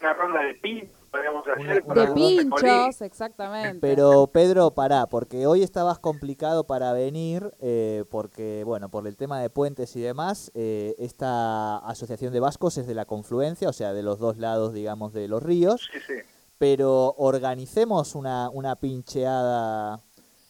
una 0.00 0.12
ronda 0.14 0.40
de 0.42 0.54
pinchos, 0.54 0.90
podríamos 1.10 1.44
hacer. 1.46 1.84
Una- 1.86 1.94
De 2.06 2.12
pinchos, 2.12 3.02
exactamente. 3.02 3.78
Pero 3.80 4.26
Pedro, 4.28 4.70
pará, 4.72 5.06
porque 5.06 5.46
hoy 5.46 5.62
estabas 5.62 5.98
complicado 5.98 6.66
para 6.66 6.92
venir, 6.92 7.52
eh, 7.60 8.04
porque, 8.10 8.64
bueno, 8.64 8.88
por 8.90 9.06
el 9.06 9.16
tema 9.16 9.40
de 9.40 9.50
puentes 9.50 9.94
y 9.96 10.00
demás, 10.00 10.50
eh, 10.54 10.94
esta 10.98 11.76
asociación 11.78 12.32
de 12.32 12.40
vascos 12.40 12.78
es 12.78 12.86
de 12.86 12.94
la 12.94 13.04
confluencia, 13.04 13.68
o 13.68 13.72
sea, 13.74 13.92
de 13.92 14.02
los 14.02 14.18
dos 14.18 14.38
lados, 14.38 14.72
digamos, 14.72 15.12
de 15.12 15.28
los 15.28 15.42
ríos, 15.42 15.88
Sí, 15.92 15.98
sí. 16.06 16.14
Pero 16.58 17.14
organicemos 17.18 18.14
una, 18.14 18.48
una 18.50 18.76
pincheada. 18.76 20.00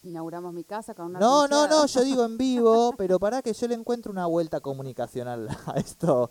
Inauguramos 0.03 0.53
mi 0.53 0.63
casa 0.63 0.93
con 0.93 1.07
una 1.07 1.19
No, 1.19 1.47
no, 1.47 1.63
pincheada. 1.63 1.67
no, 1.69 1.85
yo 1.87 2.03
digo 2.03 2.25
en 2.25 2.37
vivo, 2.37 2.93
pero 2.97 3.19
para 3.19 3.41
que 3.41 3.53
yo 3.53 3.67
le 3.67 3.73
encuentre 3.75 4.11
una 4.11 4.25
vuelta 4.27 4.59
comunicacional 4.59 5.49
a 5.65 5.73
esto. 5.79 6.29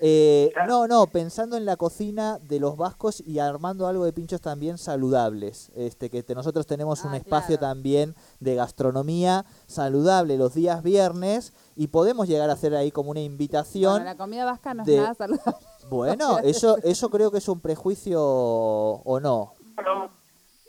Eh, 0.00 0.52
no, 0.66 0.86
no, 0.86 1.06
pensando 1.08 1.56
en 1.56 1.64
la 1.64 1.76
cocina 1.76 2.38
de 2.48 2.60
los 2.60 2.76
vascos 2.76 3.20
y 3.26 3.38
armando 3.40 3.86
algo 3.86 4.04
de 4.04 4.12
pinchos 4.12 4.40
también 4.40 4.78
saludables. 4.78 5.70
Este, 5.74 6.08
que 6.10 6.22
te- 6.22 6.34
nosotros 6.34 6.66
tenemos 6.66 7.04
un 7.04 7.12
Ah, 7.14 7.16
espacio 7.16 7.58
claro. 7.58 7.72
también 7.74 8.14
de 8.40 8.54
gastronomía 8.54 9.44
saludable 9.66 10.36
los 10.36 10.54
días 10.54 10.82
viernes 10.82 11.52
y 11.76 11.88
podemos 11.88 12.28
llegar 12.28 12.48
a 12.50 12.52
hacer 12.52 12.74
ahí 12.74 12.90
como 12.90 13.10
una 13.10 13.20
invitación. 13.20 13.92
Bueno, 13.94 14.04
la 14.04 14.16
comida 14.16 14.44
vasca 14.44 14.74
no 14.74 14.84
de- 14.84 14.94
es 14.96 15.00
nada 15.02 15.14
saludable. 15.14 15.56
Bueno, 15.90 16.38
eso, 16.44 16.76
eso 16.84 17.10
creo 17.10 17.30
que 17.30 17.38
es 17.38 17.48
un 17.48 17.60
prejuicio 17.60 18.22
o 18.22 19.20
no. 19.20 19.52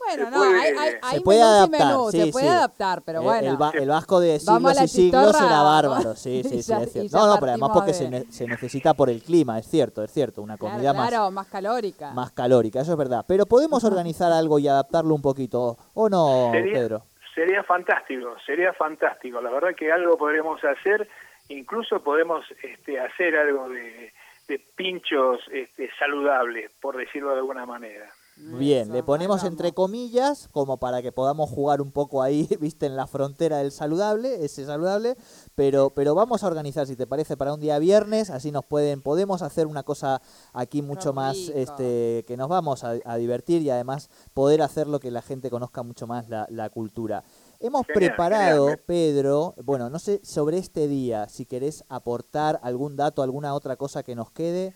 Bueno, 0.09 0.25
Se 0.25 0.31
no, 0.31 0.37
puede- 0.37 0.59
hay, 0.59 0.77
hay, 0.77 0.91
se 0.91 0.99
hay 1.03 1.19
puede 1.21 1.39
menús 1.39 1.53
y 1.53 1.53
adaptar, 1.77 2.11
sí, 2.11 2.21
se 2.25 2.31
puede 2.31 2.45
sí. 2.45 2.51
adaptar, 2.51 3.01
pero 3.05 3.19
Eh, 3.21 3.23
bueno. 3.23 3.49
El, 3.51 3.61
va- 3.61 3.71
el 3.73 3.89
vasco 3.89 4.19
de 4.19 4.39
siglos 4.39 4.81
y 4.81 4.87
siglos 4.87 5.35
era 5.41 5.61
bárbaro, 5.61 6.15
sí, 6.15 6.41
sí, 6.43 6.61
sí, 6.63 6.69
ya- 6.71 6.81
es 6.81 6.87
y 6.87 6.91
cierto. 6.91 7.09
ya 7.11 7.17
No, 7.19 7.27
no, 7.27 7.39
pero 7.39 7.51
además 7.51 7.71
porque 7.73 7.93
se, 7.93 8.09
ne- 8.09 8.25
se 8.31 8.47
necesita 8.47 8.93
por 8.93 9.09
el 9.09 9.21
clima, 9.21 9.59
es 9.59 9.67
cierto, 9.67 10.03
es 10.03 10.11
cierto, 10.11 10.41
una 10.41 10.57
Claro, 10.57 10.73
comida 10.75 10.93
más, 10.93 11.09
claro, 11.09 11.31
más 11.31 11.47
calórica. 11.47 12.11
más 12.11 12.31
calórica, 12.31 12.81
eso 12.81 12.91
es 12.93 12.97
verdad. 12.97 13.23
Pero 13.27 13.45
podemos 13.45 13.83
organizar 13.83 14.31
algo 14.31 14.57
y 14.59 14.67
adaptarlo 14.67 15.13
un 15.13 15.21
poquito, 15.21 15.77
¿o 15.93 16.09
no, 16.09 16.49
Sería- 16.51 16.73
Pedro? 16.73 17.03
Sería 17.35 17.63
fantástico, 17.63 18.35
sería 18.45 18.73
fantástico. 18.73 19.39
La 19.39 19.49
verdad 19.49 19.69
que 19.77 19.91
algo 19.91 20.17
podremos 20.17 20.59
hacer, 20.63 21.07
incluso 21.47 22.01
podemos 22.01 22.43
este, 22.63 22.99
hacer 22.99 23.37
algo 23.37 23.69
de, 23.69 24.11
de 24.49 24.59
pinchos 24.75 25.39
este, 25.53 25.89
saludables, 25.97 26.69
por 26.81 26.97
decirlo 26.97 27.29
de 27.31 27.37
alguna 27.37 27.65
manera. 27.65 28.09
Bien, 28.41 28.91
le 28.91 29.03
ponemos 29.03 29.43
entre 29.43 29.73
comillas, 29.73 30.47
como 30.51 30.77
para 30.77 31.01
que 31.01 31.11
podamos 31.11 31.49
jugar 31.49 31.81
un 31.81 31.91
poco 31.91 32.21
ahí, 32.21 32.47
viste, 32.59 32.85
en 32.85 32.95
la 32.95 33.05
frontera 33.05 33.57
del 33.57 33.71
saludable, 33.71 34.45
ese 34.45 34.65
saludable, 34.65 35.17
pero, 35.55 35.89
pero 35.91 36.15
vamos 36.15 36.43
a 36.43 36.47
organizar, 36.47 36.87
si 36.87 36.95
te 36.95 37.05
parece, 37.05 37.35
para 37.35 37.53
un 37.53 37.59
día 37.59 37.77
viernes, 37.79 38.29
así 38.29 38.51
nos 38.51 38.65
pueden, 38.65 39.01
podemos 39.01 39.41
hacer 39.41 39.67
una 39.67 39.83
cosa 39.83 40.21
aquí 40.53 40.81
mucho 40.81 41.11
más, 41.13 41.37
este, 41.53 42.23
que 42.27 42.37
nos 42.37 42.47
vamos 42.47 42.83
a, 42.83 42.95
a 43.03 43.17
divertir 43.17 43.61
y 43.61 43.69
además 43.69 44.09
poder 44.33 44.61
hacerlo 44.61 44.99
que 44.99 45.11
la 45.11 45.21
gente 45.21 45.49
conozca 45.49 45.83
mucho 45.83 46.07
más 46.07 46.29
la, 46.29 46.47
la 46.49 46.69
cultura. 46.69 47.23
Hemos 47.59 47.85
Genial, 47.87 48.09
preparado, 48.15 48.65
genial. 48.67 48.83
Pedro, 48.85 49.53
bueno, 49.63 49.89
no 49.89 49.99
sé, 49.99 50.21
sobre 50.23 50.57
este 50.57 50.87
día, 50.87 51.27
si 51.27 51.45
querés 51.45 51.83
aportar 51.89 52.57
algún 52.63 52.95
dato, 52.95 53.21
alguna 53.21 53.53
otra 53.53 53.75
cosa 53.75 54.01
que 54.01 54.15
nos 54.15 54.31
quede. 54.31 54.73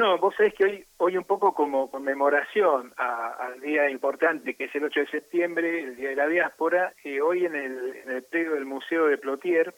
No, 0.00 0.16
vos 0.16 0.34
sabés 0.34 0.54
que 0.54 0.64
hoy, 0.64 0.84
hoy 0.96 1.18
un 1.18 1.24
poco 1.24 1.52
como 1.52 1.90
conmemoración 1.90 2.90
al 2.96 3.60
día 3.60 3.90
importante 3.90 4.54
que 4.54 4.64
es 4.64 4.74
el 4.74 4.84
8 4.84 5.00
de 5.00 5.06
septiembre, 5.08 5.82
el 5.82 5.94
Día 5.94 6.08
de 6.08 6.16
la 6.16 6.26
Diáspora, 6.26 6.94
eh, 7.04 7.20
hoy 7.20 7.44
en 7.44 7.54
el, 7.54 7.96
en 7.96 8.10
el 8.10 8.22
predio 8.22 8.54
del 8.54 8.64
Museo 8.64 9.08
de 9.08 9.18
Plotier 9.18 9.74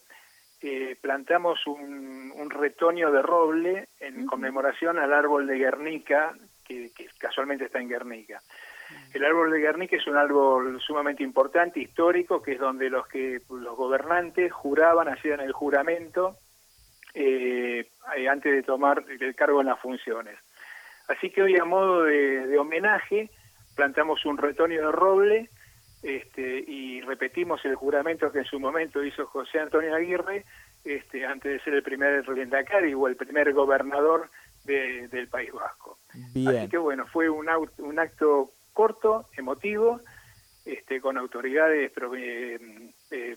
eh, 0.61 0.97
plantamos 1.00 1.67
un, 1.67 2.33
un 2.37 2.50
retoño 2.50 3.11
de 3.11 3.21
roble 3.21 3.88
en 3.99 4.25
conmemoración 4.26 4.97
al 5.00 5.12
árbol 5.12 5.49
de 5.49 5.59
Guernica, 5.59 6.33
que, 6.64 6.93
que 6.97 7.09
casualmente 7.19 7.64
está 7.64 7.81
en 7.81 7.88
Guernica. 7.88 8.41
El 9.12 9.25
árbol 9.25 9.50
de 9.50 9.59
Guernica 9.59 9.97
es 9.97 10.07
un 10.07 10.17
árbol 10.17 10.81
sumamente 10.81 11.25
importante, 11.25 11.81
histórico, 11.81 12.41
que 12.41 12.52
es 12.52 12.61
donde 12.61 12.88
los 12.91 13.09
que 13.09 13.41
los 13.50 13.76
gobernantes 13.76 14.52
juraban, 14.52 15.09
hacían 15.09 15.41
el 15.41 15.50
juramento 15.50 16.37
eh, 17.14 17.87
antes 18.31 18.52
de 18.52 18.62
tomar 18.62 19.04
el 19.09 19.35
cargo 19.35 19.61
en 19.61 19.66
las 19.69 19.81
funciones. 19.81 20.38
Así 21.09 21.31
que 21.31 21.42
hoy 21.42 21.57
a 21.57 21.64
modo 21.64 22.04
de, 22.04 22.47
de 22.47 22.59
homenaje 22.59 23.31
plantamos 23.76 24.25
un 24.25 24.38
retoño 24.38 24.81
de 24.87 24.92
roble 24.92 25.50
este, 26.02 26.64
y 26.66 27.00
repetimos 27.02 27.64
el 27.64 27.75
juramento 27.75 28.31
que 28.33 28.38
en 28.40 28.45
su 28.45 28.59
momento 28.59 29.04
hizo 29.04 29.26
José 29.26 29.61
Antonio 29.61 29.95
Aguirre 29.95 30.45
este, 30.85 31.25
antes 31.25 31.52
de 31.52 31.61
ser 31.61 31.75
el 31.75 31.83
primer 31.83 32.25
Rendacari 32.26 32.92
o 32.95 33.07
el 33.09 33.16
primer 33.16 33.52
gobernador 33.52 34.28
de- 34.64 35.09
del 35.09 35.28
País 35.28 35.52
Vasco. 35.52 35.99
Bien. 36.35 36.49
Así 36.57 36.69
que 36.69 36.78
bueno, 36.78 37.07
fue 37.07 37.28
un, 37.28 37.49
un 37.78 37.99
acto 37.99 38.50
corto, 38.73 39.26
emotivo, 39.37 40.00
este, 40.64 41.00
con 41.00 41.19
autoridades 41.19 41.92
eh, 42.16 42.59
eh, 43.11 43.37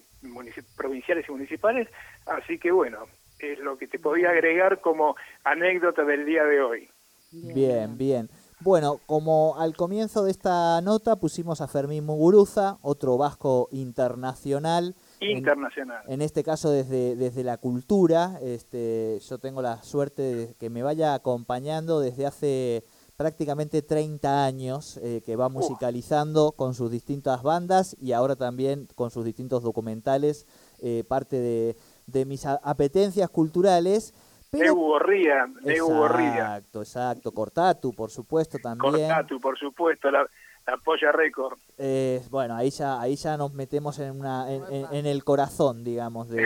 provinciales 0.77 1.27
y 1.27 1.31
municipales. 1.31 1.87
Así 2.25 2.57
que 2.59 2.71
bueno, 2.71 3.05
es 3.39 3.59
lo 3.59 3.77
que 3.77 3.87
te 3.87 3.99
podía 3.99 4.29
agregar 4.29 4.81
como 4.81 5.15
anécdota 5.43 6.03
del 6.03 6.25
día 6.25 6.43
de 6.43 6.61
hoy. 6.61 6.89
Bien, 7.31 7.97
bien. 7.97 8.29
Bueno, 8.61 8.99
como 9.05 9.57
al 9.59 9.75
comienzo 9.75 10.23
de 10.23 10.31
esta 10.31 10.79
nota 10.81 11.17
pusimos 11.17 11.59
a 11.59 11.67
Fermín 11.67 12.05
Muguruza, 12.05 12.77
otro 12.81 13.17
vasco 13.17 13.67
internacional. 13.71 14.95
en- 15.19 15.37
Internacional. 15.37 16.03
En, 16.07 16.21
este 16.21 16.43
caso 16.43 16.69
desde, 16.71 17.15
desde 17.15 17.43
la 17.43 17.57
cultura. 17.57 18.39
Este, 18.41 19.19
yo 19.27 19.39
tengo 19.39 19.61
la 19.61 19.83
suerte 19.83 20.21
de 20.21 20.53
que 20.55 20.69
me 20.69 20.83
vaya 20.83 21.13
acompañando 21.13 21.99
desde 21.99 22.25
hace 22.25 22.83
prácticamente 23.17 23.81
30 23.81 24.45
años, 24.45 24.97
eh, 24.97 25.21
que 25.25 25.35
va 25.35 25.47
musicalizando 25.49 26.51
con 26.51 26.73
sus 26.73 26.91
distintas 26.91 27.43
bandas 27.43 27.95
y 28.01 28.11
ahora 28.11 28.35
también 28.35 28.87
con 28.95 29.09
sus 29.09 29.23
distintos 29.23 29.63
documentales, 29.63 30.45
eh, 30.79 31.03
parte 31.07 31.37
de, 31.39 31.77
de 32.05 32.25
mis 32.25 32.45
apetencias 32.45 33.29
culturales. 33.29 34.13
Pero 34.49 34.73
Neu 34.73 34.75
Gorría, 34.75 35.47
Neu. 35.63 36.05
Exacto, 36.05 36.81
exacto. 36.81 37.31
Cortatu, 37.31 37.93
por 37.93 38.09
supuesto, 38.09 38.57
también. 38.59 38.93
Cortatu, 38.93 39.39
por 39.39 39.57
supuesto, 39.57 40.09
la, 40.11 40.25
la 40.67 40.77
Polla 40.77 41.11
Record. 41.11 41.57
Eh, 41.77 42.23
bueno, 42.31 42.55
ahí 42.55 42.69
ya, 42.71 42.99
ahí 42.99 43.15
ya 43.15 43.37
nos 43.37 43.53
metemos 43.53 43.99
en, 43.99 44.19
una, 44.19 44.51
en, 44.51 44.63
en- 44.73 44.85
en 44.93 45.05
el 45.05 45.23
corazón, 45.23 45.83
digamos. 45.83 46.27
De, 46.29 46.41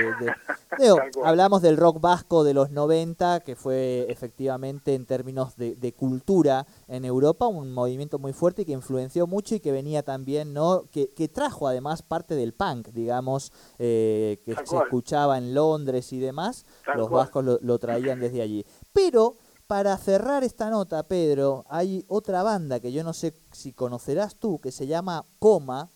digo, 0.78 0.98
hablamos 1.24 1.62
del 1.62 1.78
rock 1.78 2.02
vasco 2.02 2.44
de 2.44 2.54
los 2.54 2.72
90, 2.72 3.40
que 3.42 3.56
fue 3.56 4.06
efectivamente 4.10 4.94
en 4.96 5.06
términos 5.06 5.56
de, 5.56 5.76
de 5.76 5.94
cultura 5.94 6.66
en 6.88 7.06
Europa 7.06 7.48
un 7.48 7.72
movimiento 7.72 8.20
muy 8.20 8.34
fuerte 8.34 8.64
y 8.64 8.66
que 8.66 8.72
influenció 8.74 9.26
mucho 9.28 9.56
y 9.56 9.60
que 9.62 9.72
venía 9.72 10.04
también, 10.04 10.54
¿no? 10.54 10.84
Que, 10.92 11.12
que 11.14 11.28
trajo 11.30 11.68
además 11.68 12.02
parte 12.02 12.36
del 12.36 12.54
punk, 12.54 12.88
digamos, 12.90 13.54
eh, 13.78 14.42
que 14.46 14.54
Tal 14.56 14.68
se 14.68 14.76
cual. 14.76 14.88
escuchaba 14.88 15.38
en 15.38 15.54
Londres 15.54 16.12
y 16.12 16.20
demás. 16.20 16.66
Tal 16.86 16.98
los 16.98 17.08
cual. 17.08 17.22
vascos 17.24 17.46
lo, 17.46 17.60
lo 17.62 17.80
traían 17.80 18.20
desde 18.20 18.42
allí. 18.42 18.66
Pero 18.92 19.36
para 19.70 19.96
cerrar 19.98 20.44
esta 20.44 20.72
nota, 20.72 21.04
Pedro, 21.04 21.64
hay 21.70 22.04
otra 22.08 22.42
banda 22.42 22.80
que 22.80 22.92
yo 22.92 23.04
no 23.04 23.14
sé 23.14 23.36
si 23.52 23.72
conocerás 23.72 24.36
tú, 24.36 24.60
que 24.60 24.72
se 24.72 24.88
llama 24.88 25.26
Coma, 25.38 25.90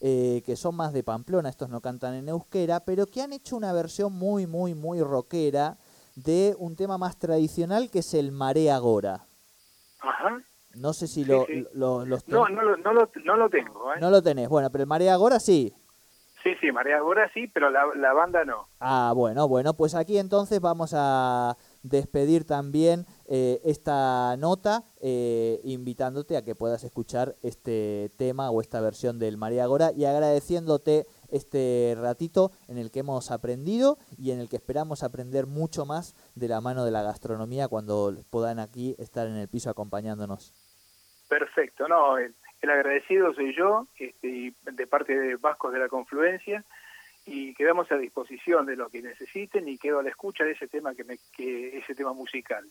eh, 0.00 0.42
que 0.46 0.56
son 0.56 0.74
más 0.74 0.94
de 0.94 1.02
Pamplona, 1.04 1.50
estos 1.50 1.68
no 1.68 1.82
cantan 1.82 2.14
en 2.14 2.30
euskera, 2.30 2.80
pero 2.80 3.04
que 3.04 3.20
han 3.20 3.34
hecho 3.34 3.58
una 3.58 3.74
versión 3.74 4.14
muy, 4.14 4.46
muy, 4.46 4.72
muy 4.74 5.02
rockera 5.02 5.76
de 6.16 6.56
un 6.58 6.76
tema 6.76 6.96
más 6.96 7.18
tradicional 7.18 7.90
que 7.90 7.98
es 7.98 8.14
el 8.14 8.32
Marea 8.32 8.78
Gora. 8.78 9.26
Ajá. 10.00 10.40
No 10.76 10.94
sé 10.94 11.06
si 11.06 11.24
Sí, 11.24 11.30
lo, 11.30 11.44
sí. 11.44 11.66
lo- 11.74 12.06
los 12.06 12.24
ten- 12.24 12.36
No, 12.36 12.48
no, 12.48 12.62
lo- 12.62 12.78
no, 12.78 12.94
lo, 12.94 13.10
no 13.22 13.36
lo 13.36 13.50
tengo. 13.50 13.92
¿eh? 13.92 14.00
no 14.00 14.08
lo 14.08 14.22
tenés. 14.22 14.48
Bueno, 14.48 14.70
pero 14.70 14.80
el 14.84 14.88
Marea 14.88 15.16
Gora 15.16 15.38
sí. 15.40 15.74
Sí, 16.42 16.54
sí, 16.58 16.72
María 16.72 16.98
Gora 17.00 17.30
sí, 17.34 17.48
pero 17.48 17.68
la, 17.68 17.82
la 17.96 18.14
banda 18.14 18.46
no. 18.46 18.66
Ah, 18.80 19.12
bueno, 19.14 19.46
bueno, 19.46 19.74
pues 19.74 19.94
aquí 19.94 20.16
entonces 20.16 20.58
vamos 20.58 20.92
a 20.96 21.54
despedir 21.82 22.46
también 22.46 23.06
eh, 23.28 23.60
esta 23.64 24.36
nota, 24.36 24.82
eh, 25.00 25.60
invitándote 25.64 26.36
a 26.36 26.44
que 26.44 26.54
puedas 26.54 26.84
escuchar 26.84 27.36
este 27.42 28.10
tema 28.18 28.50
o 28.50 28.60
esta 28.60 28.80
versión 28.80 29.18
del 29.18 29.36
María 29.36 29.66
Gora 29.66 29.92
y 29.92 30.04
agradeciéndote 30.04 31.06
este 31.30 31.96
ratito 32.00 32.50
en 32.68 32.78
el 32.78 32.90
que 32.90 33.00
hemos 33.00 33.30
aprendido 33.30 33.98
y 34.18 34.32
en 34.32 34.40
el 34.40 34.48
que 34.48 34.56
esperamos 34.56 35.02
aprender 35.02 35.46
mucho 35.46 35.86
más 35.86 36.14
de 36.34 36.48
la 36.48 36.60
mano 36.60 36.84
de 36.84 36.90
la 36.90 37.02
gastronomía 37.02 37.68
cuando 37.68 38.14
puedan 38.30 38.58
aquí 38.58 38.94
estar 38.98 39.26
en 39.26 39.36
el 39.36 39.48
piso 39.48 39.70
acompañándonos. 39.70 40.52
Perfecto, 41.28 41.86
no, 41.86 42.18
el, 42.18 42.34
agradecido 42.62 43.32
soy 43.34 43.54
yo, 43.56 43.86
este, 43.98 44.52
de 44.64 44.86
parte 44.86 45.18
de 45.18 45.36
Vascos 45.36 45.72
de 45.72 45.78
la 45.78 45.88
Confluencia, 45.88 46.64
y 47.30 47.54
quedamos 47.54 47.90
a 47.92 47.96
disposición 47.96 48.66
de 48.66 48.76
lo 48.76 48.88
que 48.90 49.02
necesiten 49.02 49.68
y 49.68 49.78
quedo 49.78 50.00
a 50.00 50.02
la 50.02 50.10
escucha 50.10 50.44
de 50.44 50.52
ese 50.52 50.66
tema 50.66 50.94
que 50.94 51.04
me, 51.04 51.18
que 51.36 51.78
ese 51.78 51.94
tema 51.94 52.12
musical. 52.12 52.68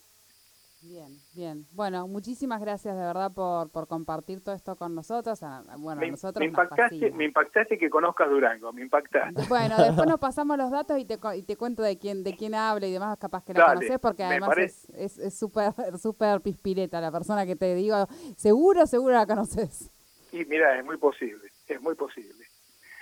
Bien, 0.82 1.08
bien. 1.34 1.66
Bueno, 1.72 2.06
muchísimas 2.08 2.60
gracias 2.60 2.96
de 2.96 3.02
verdad 3.02 3.30
por, 3.34 3.70
por 3.70 3.86
compartir 3.86 4.42
todo 4.42 4.54
esto 4.54 4.76
con 4.76 4.94
nosotros. 4.94 5.38
Bueno, 5.78 6.00
me, 6.00 6.10
nosotros 6.10 6.40
me 6.40 6.46
impactaste, 6.46 7.10
me 7.10 7.24
impactaste 7.26 7.78
que 7.78 7.90
conozcas 7.90 8.30
Durango, 8.30 8.72
me 8.72 8.82
impactaste. 8.82 9.42
Bueno, 9.48 9.76
después 9.76 10.08
nos 10.08 10.18
pasamos 10.20 10.56
los 10.56 10.70
datos 10.70 10.98
y 10.98 11.04
te, 11.04 11.18
y 11.36 11.42
te 11.42 11.56
cuento 11.56 11.82
de 11.82 11.98
quién 11.98 12.22
de 12.22 12.34
quién 12.34 12.54
habla 12.54 12.86
y 12.86 12.92
demás, 12.92 13.18
capaz 13.18 13.44
que 13.44 13.52
la 13.52 13.66
conoces, 13.66 13.98
porque 13.98 14.24
además 14.24 14.56
es 14.56 15.38
súper 15.38 15.74
es, 15.92 16.00
súper 16.02 16.40
pispireta 16.40 17.00
la 17.00 17.12
persona 17.12 17.44
que 17.44 17.56
te 17.56 17.74
digo. 17.74 18.06
Seguro, 18.36 18.86
seguro 18.86 19.14
la 19.14 19.26
conoces. 19.26 19.90
Y 20.32 20.44
mira, 20.46 20.78
es 20.78 20.84
muy 20.84 20.96
posible, 20.96 21.50
es 21.66 21.80
muy 21.80 21.94
posible. 21.94 22.49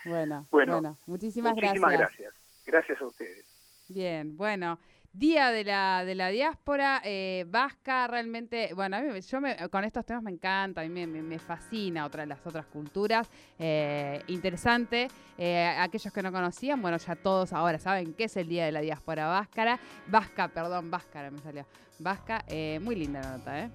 Bueno, 0.04 0.46
bueno, 0.50 0.98
muchísimas, 1.06 1.54
muchísimas 1.54 1.92
gracias. 1.92 2.34
Gracias 2.66 3.00
a 3.00 3.06
ustedes. 3.06 3.44
Bien, 3.88 4.36
bueno. 4.36 4.78
Día 5.12 5.50
de 5.50 5.64
la, 5.64 6.04
de 6.04 6.14
la 6.14 6.28
diáspora 6.28 7.00
eh, 7.02 7.44
vasca, 7.48 8.06
realmente, 8.06 8.72
bueno, 8.74 8.98
a 8.98 9.00
mí, 9.00 9.20
yo 9.20 9.38
con 9.70 9.82
estos 9.82 10.04
temas 10.04 10.22
me 10.22 10.30
encanta, 10.30 10.82
a 10.82 10.84
mí 10.84 11.06
me, 11.06 11.38
fascina 11.38 12.04
otra, 12.04 12.26
las 12.26 12.46
otras 12.46 12.66
culturas, 12.66 13.28
eh, 13.58 14.22
interesante. 14.28 15.08
Eh, 15.38 15.66
aquellos 15.78 16.12
que 16.12 16.22
no 16.22 16.30
conocían, 16.30 16.80
bueno, 16.82 16.98
ya 16.98 17.16
todos 17.16 17.52
ahora 17.52 17.78
saben 17.78 18.14
qué 18.14 18.24
es 18.24 18.36
el 18.36 18.48
Día 18.48 18.66
de 18.66 18.72
la 18.72 18.80
Diáspora 18.80 19.26
Vascara, 19.26 19.80
Vasca, 20.06 20.48
perdón, 20.48 20.90
Vascara 20.90 21.30
me 21.30 21.38
salió, 21.38 21.66
Vasca, 21.98 22.44
muy 22.80 22.94
linda 22.94 23.20
la 23.20 23.38
nota, 23.38 23.64
¿eh? 23.64 23.70